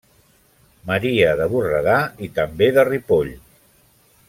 Maria 0.91 1.35
de 1.41 1.47
Borredà 1.51 1.99
i 2.29 2.31
també 2.39 2.71
de 2.79 2.87
Ripoll. 2.91 3.31